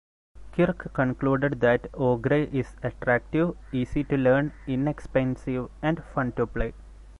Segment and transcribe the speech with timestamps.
[0.53, 6.73] Kirk concluded that "Ogre" is attractive, easy to learn, inexpensive, and fun to play.